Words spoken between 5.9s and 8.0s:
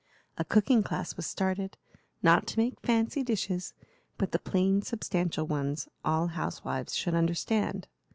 all housewives should understand.